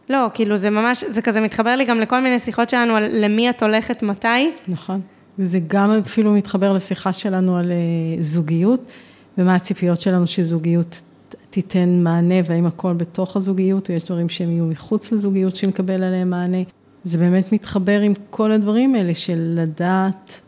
[0.09, 3.49] לא, כאילו זה ממש, זה כזה מתחבר לי גם לכל מיני שיחות שלנו על למי
[3.49, 4.51] את הולכת מתי.
[4.67, 5.01] נכון,
[5.39, 7.77] וזה גם אפילו מתחבר לשיחה שלנו על אה,
[8.23, 8.91] זוגיות.
[9.37, 11.01] ומה הציפיות שלנו שזוגיות
[11.49, 16.29] תיתן מענה, והאם הכל בתוך הזוגיות, או יש דברים שהם יהיו מחוץ לזוגיות שנקבל עליהם
[16.29, 16.63] מענה.
[17.03, 20.41] זה באמת מתחבר עם כל הדברים האלה של לדעת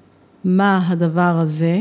[0.44, 1.80] מה הדבר הזה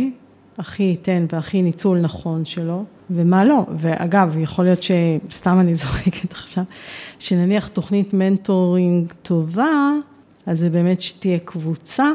[0.58, 3.66] הכי ייתן והכי ניצול נכון שלו, ומה לא.
[3.76, 6.64] ואגב, יכול להיות שסתם אני זורקת עכשיו,
[7.18, 9.92] שנניח תוכנית מנטורינג טובה,
[10.46, 12.10] אז זה באמת שתהיה קבוצה,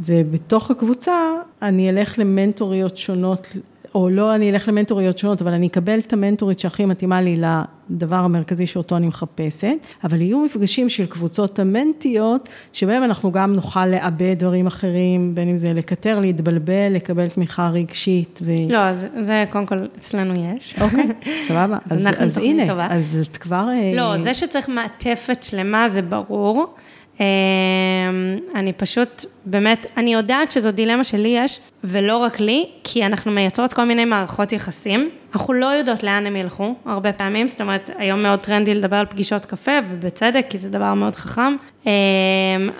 [0.00, 1.12] ובתוך הקבוצה
[1.62, 3.56] אני אלך למנטוריות שונות
[3.96, 8.16] או לא אני אלך למנטוריות שונות, אבל אני אקבל את המנטורית שהכי מתאימה לי לדבר
[8.16, 14.38] המרכזי שאותו אני מחפשת, אבל יהיו מפגשים של קבוצות המנטיות, שבהם אנחנו גם נוכל לאבד
[14.38, 18.40] דברים אחרים, בין אם זה לקטר, להתבלבל, לקבל תמיכה רגשית.
[18.42, 18.52] ו...
[18.68, 20.76] לא, זה, זה קודם כל אצלנו יש.
[20.80, 21.08] אוקיי,
[21.48, 21.78] סבבה.
[21.90, 22.86] אז, אז, אז הנה, טובה.
[22.90, 23.68] אז את כבר...
[23.94, 26.74] לא, אה, זה שצריך מעטפת שלמה זה ברור.
[27.20, 27.24] אמ,
[28.54, 33.72] אני פשוט, באמת, אני יודעת שזו דילמה שלי יש, ולא רק לי, כי אנחנו מייצרות
[33.72, 35.10] כל מיני מערכות יחסים.
[35.34, 39.06] אנחנו לא יודעות לאן הם ילכו, הרבה פעמים, זאת אומרת, היום מאוד טרנדי לדבר על
[39.06, 41.56] פגישות קפה, ובצדק, כי זה דבר מאוד חכם.
[41.86, 41.90] אמ,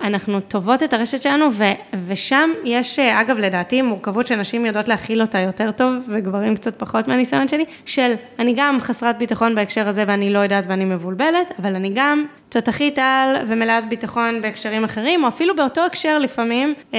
[0.02, 1.64] אנחנו טובות את הרשת שלנו, ו,
[2.06, 7.48] ושם יש, אגב, לדעתי, מורכבות שנשים יודעות להכיל אותה יותר טוב, וגברים קצת פחות מהניסיון
[7.48, 11.90] שלי, של אני גם חסרת ביטחון בהקשר הזה, ואני לא יודעת ואני מבולבלת, אבל אני
[11.94, 16.55] גם תותחית על ומלאת ביטחון בהקשרים אחרים, או אפילו באותו הקשר לפעמים,
[16.94, 16.98] אה,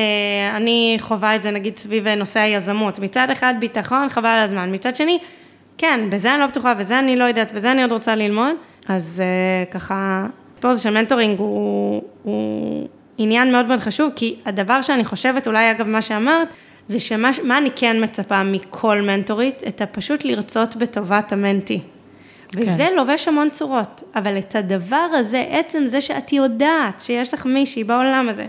[0.55, 2.99] אני חווה את זה נגיד סביב נושא היזמות.
[2.99, 5.19] מצד אחד ביטחון, חבל על הזמן, מצד שני,
[5.77, 8.55] כן, בזה אני לא בטוחה, בזה אני לא יודעת, בזה אני עוד רוצה ללמוד,
[8.87, 14.81] אז uh, ככה, הסיפור הזה של מנטורינג הוא, הוא עניין מאוד מאוד חשוב, כי הדבר
[14.81, 16.47] שאני חושבת, אולי אגב מה שאמרת,
[16.87, 21.81] זה שמה אני כן מצפה מכל מנטורית, את הפשוט לרצות בטובת המנטי.
[22.53, 22.93] וזה כן.
[22.95, 28.29] לובש המון צורות, אבל את הדבר הזה, עצם זה שאת יודעת שיש לך מישהי בעולם
[28.29, 28.45] הזה,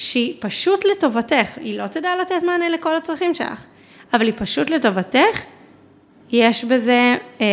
[0.00, 3.64] שהיא פשוט לטובתך, היא לא תדע לתת מענה לכל הצרכים שלך,
[4.12, 5.40] אבל היא פשוט לטובתך,
[6.32, 7.46] יש בזה, אה,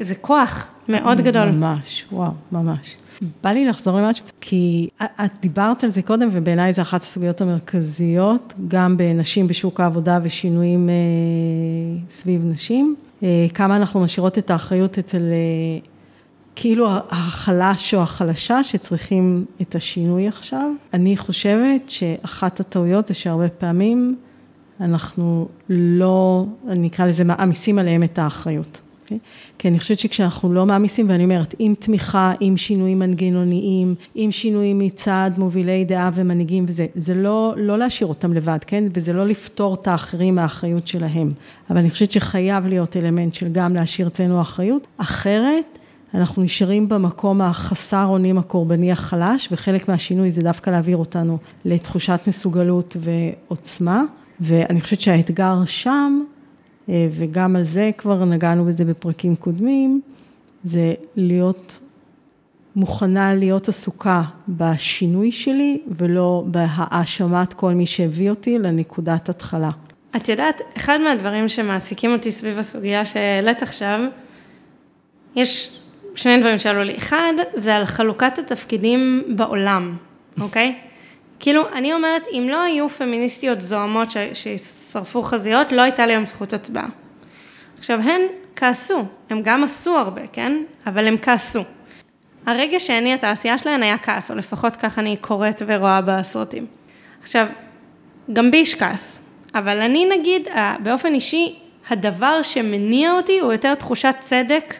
[0.00, 1.48] זה כוח מאוד גדול.
[1.48, 2.96] ממש, וואו, ממש.
[3.44, 8.52] בא לי לחזור למשהו, כי את דיברת על זה קודם, ובעיניי זו אחת הסוגיות המרכזיות,
[8.68, 10.94] גם בנשים בשוק העבודה ושינויים אה,
[12.10, 12.96] סביב נשים.
[13.22, 15.88] אה, כמה אנחנו משאירות את האחריות אצל אה,
[16.60, 20.70] כאילו החלש או החלשה שצריכים את השינוי עכשיו.
[20.94, 24.16] אני חושבת שאחת הטעויות זה שהרבה פעמים
[24.80, 28.80] אנחנו לא, אני אקרא לזה, מעמיסים עליהם את האחריות.
[28.80, 29.02] Okay?
[29.02, 29.18] אוקיי?
[29.58, 34.78] כי אני חושבת שכשאנחנו לא מעמיסים, ואני אומרת, עם תמיכה, עם שינויים מנגנוניים, עם שינויים
[34.78, 38.84] מצד מובילי דעה ומנהיגים וזה, זה לא, לא להשאיר אותם לבד, כן?
[38.94, 41.32] וזה לא לפתור את האחרים מהאחריות שלהם.
[41.70, 45.78] אבל אני חושבת שחייב להיות אלמנט של גם להשאיר אצלנו אחריות, אחרת
[46.14, 52.96] אנחנו נשארים במקום החסר אונים הקורבני החלש, וחלק מהשינוי זה דווקא להעביר אותנו לתחושת מסוגלות
[53.00, 54.04] ועוצמה.
[54.40, 56.22] ואני חושבת שהאתגר שם,
[56.88, 60.00] אה, וגם על זה כבר נגענו בזה בפרקים קודמים,
[60.64, 61.78] זה להיות
[62.76, 69.70] מוכנה להיות עסוקה בשינוי שלי ולא בהאשמת כל מי שהביא אותי לנקודת התחלה.
[70.16, 74.00] את יודעת, אחד מהדברים שמעסיקים אותי סביב הסוגיה שהעלית עכשיו,
[75.36, 75.80] יש
[76.18, 76.96] שני דברים שעלו לי.
[76.96, 79.96] אחד, זה על חלוקת התפקידים בעולם,
[80.40, 80.74] אוקיי?
[81.38, 86.52] כאילו, אני אומרת, אם לא היו פמיניסטיות זוהמות שישרפו חזיות, לא הייתה לי היום זכות
[86.52, 86.86] הצבעה.
[87.78, 88.20] עכשיו, הן
[88.56, 90.62] כעסו, הם גם עשו הרבה, כן?
[90.86, 91.64] אבל הם כעסו.
[92.46, 96.66] הרגע שהניע את העשייה שלהן היה כעס, או לפחות ככה אני קוראת ורואה בסרטים.
[97.20, 97.46] עכשיו,
[98.32, 99.22] גם בי יש כעס,
[99.54, 100.48] אבל אני נגיד,
[100.82, 101.58] באופן אישי,
[101.90, 104.74] הדבר שמניע אותי הוא יותר תחושת צדק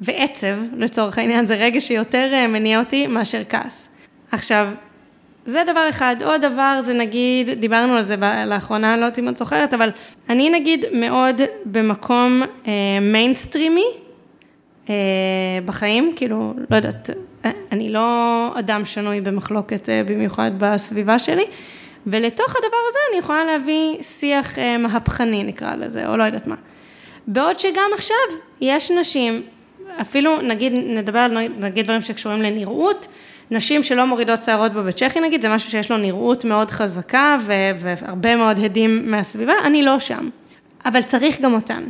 [0.00, 3.88] ועצב, לצורך העניין, זה רגע שיותר אה, מניע אותי מאשר כעס.
[4.32, 4.68] עכשיו,
[5.46, 6.16] זה דבר אחד.
[6.24, 9.90] עוד דבר זה נגיד, דיברנו על זה לאחרונה, לא יודעת אם את זוכרת, אבל
[10.28, 13.86] אני נגיד מאוד במקום אה, מיינסטרימי
[14.88, 14.94] אה,
[15.64, 17.10] בחיים, כאילו, לא יודעת,
[17.44, 21.44] אה, אני לא אדם שנוי במחלוקת אה, במיוחד בסביבה שלי,
[22.06, 26.56] ולתוך הדבר הזה אני יכולה להביא שיח אה, מהפכני נקרא לזה, או לא יודעת מה.
[27.26, 28.16] בעוד שגם עכשיו
[28.60, 29.42] יש נשים,
[30.00, 33.06] אפילו נגיד, נדבר על נגיד דברים שקשורים לנראות,
[33.50, 37.36] נשים שלא מורידות שערות בבית שחי נגיד, זה משהו שיש לו נראות מאוד חזקה
[37.78, 40.28] והרבה מאוד הדים מהסביבה, אני לא שם.
[40.84, 41.84] אבל צריך גם אותן.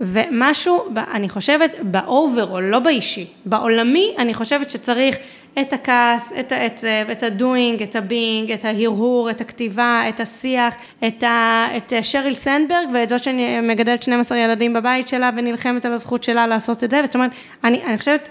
[0.00, 5.16] ומשהו, אני חושבת, ב overall, לא באישי, בעולמי, אני חושבת שצריך
[5.60, 10.20] את הכעס, את העצב, את ה doing, את ה being, את ההרהור, את הכתיבה, את
[10.20, 10.74] השיח,
[11.06, 16.24] את, ה, את שריל סנדברג ואת זאת שמגדלת 12 ילדים בבית שלה ונלחמת על הזכות
[16.24, 17.30] שלה לעשות את זה, זאת אומרת,
[17.64, 18.28] אני, אני חושבת,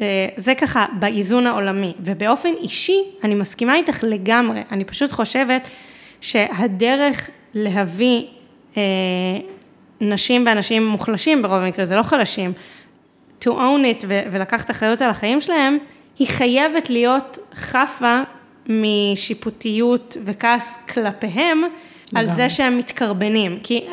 [0.00, 5.68] אה, זה ככה באיזון העולמי, ובאופן אישי, אני מסכימה איתך לגמרי, אני פשוט חושבת
[6.20, 8.22] שהדרך להביא
[8.76, 8.82] אה,
[10.00, 12.52] נשים ואנשים מוחלשים ברוב המקרה, זה לא חלשים,
[13.40, 15.78] to own it ולקחת אחריות על החיים שלהם,
[16.18, 18.20] היא חייבת להיות חפה
[18.68, 21.62] משיפוטיות וכעס כלפיהם
[22.14, 23.58] על זה שהם מתקרבנים.
[23.62, 23.86] כי,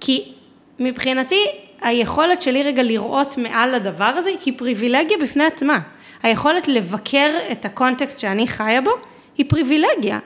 [0.00, 0.32] כי
[0.78, 1.44] מבחינתי,
[1.80, 5.78] היכולת שלי רגע לראות מעל הדבר הזה היא פריבילגיה בפני עצמה.
[6.22, 8.90] היכולת לבקר את הקונטקסט שאני חיה בו
[9.38, 10.18] היא פריבילגיה.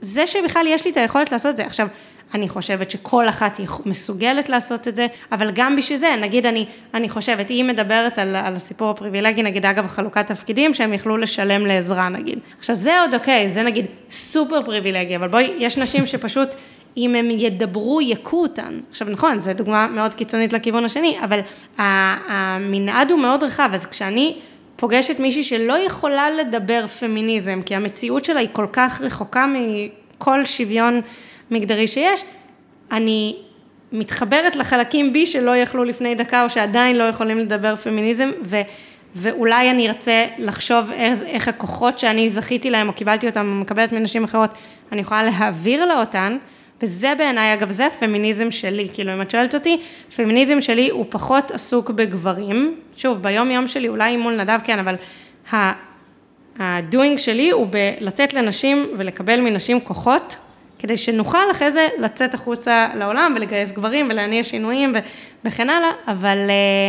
[0.00, 1.66] זה שבכלל יש לי את היכולת לעשות את זה.
[1.66, 1.88] עכשיו,
[2.34, 6.66] אני חושבת שכל אחת היא מסוגלת לעשות את זה, אבל גם בשביל זה, נגיד אני,
[6.94, 11.66] אני חושבת, היא מדברת על, על הסיפור הפריבילגי, נגיד אגב חלוקת תפקידים, שהם יכלו לשלם
[11.66, 12.38] לעזרה נגיד.
[12.58, 16.48] עכשיו זה עוד אוקיי, זה נגיד סופר פריבילגי, אבל בואי, יש נשים שפשוט,
[16.96, 18.80] אם הם ידברו, יכו אותן.
[18.90, 21.40] עכשיו נכון, זו דוגמה מאוד קיצונית לכיוון השני, אבל
[21.78, 24.36] המנעד הוא מאוד רחב, אז כשאני...
[24.76, 31.00] פוגשת מישהי שלא יכולה לדבר פמיניזם, כי המציאות שלה היא כל כך רחוקה מכל שוויון
[31.52, 32.24] מגדרי שיש,
[32.92, 33.36] אני
[33.92, 38.60] מתחברת לחלקים בי שלא יכלו לפני דקה או שעדיין לא יכולים לדבר פמיניזם ו,
[39.14, 43.92] ואולי אני ארצה לחשוב איך, איך הכוחות שאני זכיתי להם או קיבלתי אותם או מקבלת
[43.92, 44.50] מנשים אחרות,
[44.92, 46.38] אני יכולה להעביר לה אותן
[46.82, 49.80] וזה בעיניי, אגב, זה הפמיניזם שלי, כאילו, אם את שואלת אותי,
[50.16, 54.94] פמיניזם שלי הוא פחות עסוק בגברים, שוב, ביום יום שלי, אולי מול נדב כן, אבל
[55.52, 60.36] ה-doing שלי הוא בלתת לנשים ולקבל מנשים כוחות
[60.82, 64.92] כדי שנוכל אחרי זה לצאת החוצה לעולם ולגייס גברים ולהניע שינויים
[65.44, 66.38] וכן הלאה, אבל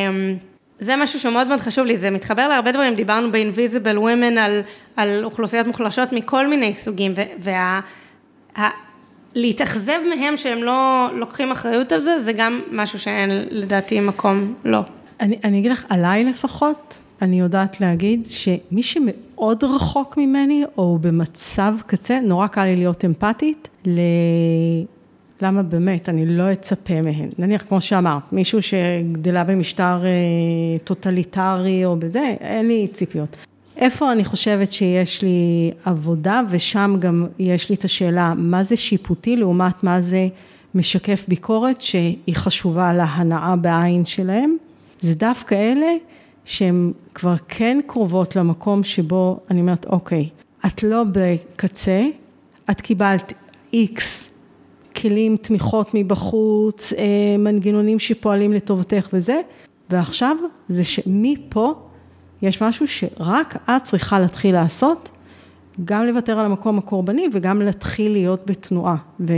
[0.09, 0.35] אמ,
[0.79, 4.61] זה משהו שמאוד מאוד חשוב לי, זה מתחבר להרבה דברים, דיברנו ב-Invisible Women על,
[4.95, 7.79] על אוכלוסיות מוחלשות מכל מיני סוגים, וה...
[9.35, 14.79] להתאכזב מהם שהם לא לוקחים אחריות על זה, זה גם משהו שאין לדעתי מקום, לא.
[15.19, 19.13] אני, אני אגיד לך, עליי לפחות, אני יודעת להגיד שמי שמאוד
[19.51, 23.99] רחוק ממני, או במצב קצה, נורא קל לי להיות אמפתית, ל...
[25.41, 27.29] למה באמת, אני לא אצפה מהן.
[27.39, 33.37] נניח, כמו שאמרת, מישהו שגדלה במשטר אה, טוטליטרי או בזה, אין לי ציפיות.
[33.77, 39.35] איפה אני חושבת שיש לי עבודה, ושם גם יש לי את השאלה, מה זה שיפוטי
[39.35, 40.27] לעומת מה זה
[40.75, 44.57] משקף ביקורת שהיא חשובה להנאה בעין שלהם,
[45.01, 45.93] זה דווקא אלה
[46.45, 50.29] שהן כבר כן קרובות למקום שבו אני אומרת, אוקיי,
[50.65, 52.05] את לא בקצה,
[52.71, 53.33] את קיבלת
[53.73, 54.29] איקס
[54.95, 59.41] כלים, תמיכות מבחוץ, אה, מנגנונים שפועלים לטובתך וזה,
[59.89, 61.73] ועכשיו זה שמפה
[62.41, 65.09] יש משהו שרק את צריכה להתחיל לעשות,
[65.85, 68.95] גם לוותר על המקום הקורבני וגם להתחיל להיות בתנועה.
[69.19, 69.33] ו,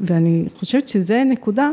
[0.00, 1.70] ואני חושבת שזה נקודה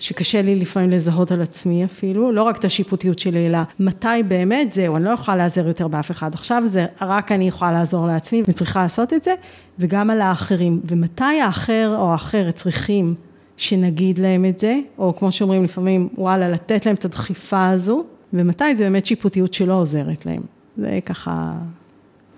[0.00, 4.72] שקשה לי לפעמים לזהות על עצמי אפילו, לא רק את השיפוטיות שלי, אלא מתי באמת
[4.72, 6.34] זהו, אני לא יכולה לעזר יותר באף אחד.
[6.34, 9.34] עכשיו זה רק אני יכולה לעזור לעצמי וצריכה לעשות את זה,
[9.78, 10.80] וגם על האחרים.
[10.84, 13.14] ומתי האחר או האחרת צריכים
[13.56, 18.74] שנגיד להם את זה, או כמו שאומרים לפעמים, וואלה, לתת להם את הדחיפה הזו, ומתי
[18.76, 20.42] זה באמת שיפוטיות שלא עוזרת להם.
[20.76, 21.52] זה ככה...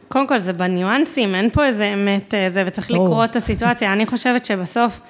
[0.08, 3.92] קודם כל זה בניואנסים, אין פה איזה אמת אה, זה, וצריך לקרוא את הסיטואציה.
[3.92, 5.00] אני חושבת שבסוף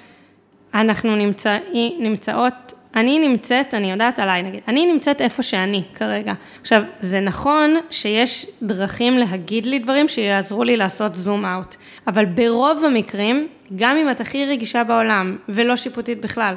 [0.73, 1.57] אנחנו נמצא,
[1.99, 6.33] נמצאות אני נמצאת, אני יודעת עליי נגיד, אני נמצאת איפה שאני כרגע.
[6.61, 11.75] עכשיו, זה נכון שיש דרכים להגיד לי דברים שיעזרו לי לעשות זום אאוט,
[12.07, 16.55] אבל ברוב המקרים, גם אם את הכי רגישה בעולם ולא שיפוטית בכלל,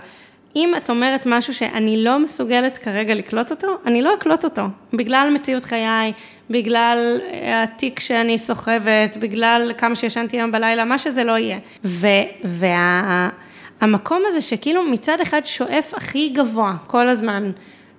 [0.56, 4.62] אם את אומרת משהו שאני לא מסוגלת כרגע לקלוט אותו, אני לא אקלוט אותו.
[4.92, 6.12] בגלל מציאות חיי,
[6.50, 7.20] בגלל
[7.62, 11.58] התיק שאני סוחבת, בגלל כמה שישנתי היום בלילה, מה שזה לא יהיה.
[11.84, 13.28] והמקום וה,
[14.26, 17.50] הזה שכאילו מצד אחד שואף הכי גבוה כל הזמן,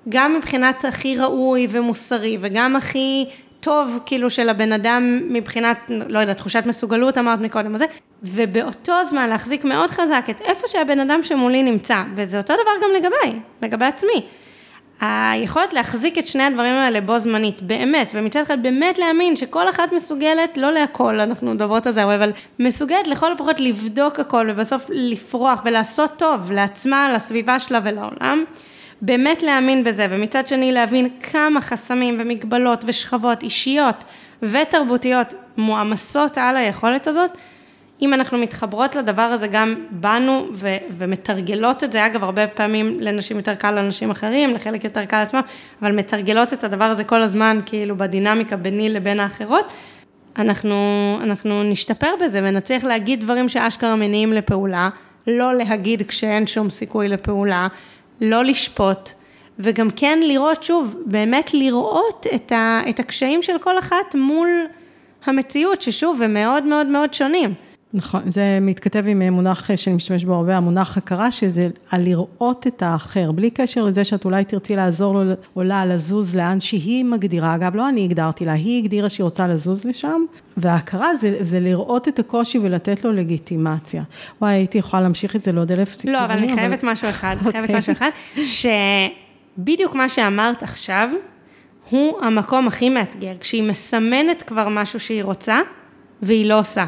[0.09, 3.25] גם מבחינת הכי ראוי ומוסרי, וגם הכי
[3.59, 7.85] טוב כאילו של הבן אדם מבחינת, לא יודעת, תחושת מסוגלות אמרת מקודם, הזה,
[8.23, 12.89] ובאותו זמן להחזיק מאוד חזק את איפה שהבן אדם שמולי נמצא, וזה אותו דבר גם
[12.95, 14.25] לגביי, לגבי עצמי.
[15.01, 19.93] היכולת להחזיק את שני הדברים האלה בו זמנית, באמת, ומצד אחד באמת להאמין שכל אחת
[19.93, 24.85] מסוגלת, לא להכל, אנחנו מדברות על זה הרבה, אבל מסוגלת לכל הפחות לבדוק הכל ובסוף
[24.89, 28.43] לפרוח ולעשות טוב לעצמה, לסביבה שלה ולעולם.
[29.01, 34.03] באמת להאמין בזה, ומצד שני להבין כמה חסמים ומגבלות ושכבות אישיות
[34.41, 37.37] ותרבותיות מועמסות על היכולת הזאת,
[38.01, 43.37] אם אנחנו מתחברות לדבר הזה גם בנו ו- ומתרגלות את זה, אגב, הרבה פעמים לנשים
[43.37, 45.41] יותר קל לאנשים אחרים, לחלק יותר קל לעצמם,
[45.81, 49.73] אבל מתרגלות את הדבר הזה כל הזמן, כאילו בדינמיקה ביני לבין האחרות,
[50.37, 50.75] אנחנו,
[51.23, 54.89] אנחנו נשתפר בזה ונצליח להגיד דברים שאשכרה מניעים לפעולה,
[55.27, 57.67] לא להגיד כשאין שום סיכוי לפעולה,
[58.21, 59.09] לא לשפוט,
[59.59, 64.49] וגם כן לראות, שוב, באמת לראות את, ה, את הקשיים של כל אחת מול
[65.25, 67.53] המציאות, ששוב, הם מאוד מאוד מאוד שונים.
[67.93, 72.81] נכון, זה מתכתב עם מונח שאני משתמש בו הרבה, המונח הכרה, שזה על לראות את
[72.81, 77.55] האחר, בלי קשר לזה שאת אולי תרצי לעזור לו או לה לזוז לאן שהיא מגדירה,
[77.55, 80.21] אגב, לא אני הגדרתי לה, היא הגדירה שהיא רוצה לזוז לשם,
[80.57, 84.03] וההכרה זה, זה לראות את הקושי ולתת לו לגיטימציה.
[84.41, 86.19] וואי, הייתי יכולה להמשיך את זה לעוד אלף סיכונים.
[86.19, 86.91] לא, אבל אני חייבת אבל...
[86.91, 87.51] משהו אחד, okay.
[87.51, 87.77] חייבת אוקיי.
[87.77, 88.09] משהו אחד,
[89.57, 91.09] שבדיוק מה שאמרת עכשיו,
[91.89, 95.59] הוא המקום הכי מאתגר, כשהיא מסמנת כבר משהו שהיא רוצה,
[96.21, 96.85] והיא לא עושה.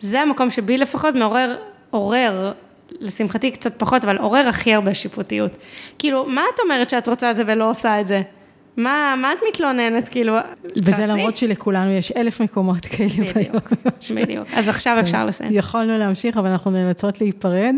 [0.00, 1.56] זה המקום שבי לפחות מעורר,
[1.90, 2.52] עורר,
[3.00, 5.52] לשמחתי קצת פחות, אבל עורר הכי הרבה שיפוטיות.
[5.98, 8.22] כאילו, מה את אומרת שאת רוצה זה ולא עושה את זה?
[8.76, 10.34] מה, מה את מתלוננת, כאילו,
[10.76, 11.08] וזה תעשי?
[11.08, 13.72] למרות שלכולנו יש אלף מקומות כאלה בדיוק,
[14.14, 14.48] בדיוק.
[14.54, 15.50] אז עכשיו אפשר לסיים.
[15.52, 17.74] יכולנו להמשיך, אבל אנחנו נאלצות להיפרד.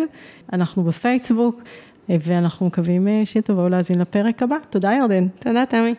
[0.52, 1.62] אנחנו בפייסבוק,
[2.08, 4.56] ואנחנו מקווים שתבואו להאזין לפרק הבא.
[4.70, 5.26] תודה, ירדן.
[5.38, 5.94] תודה, תמי.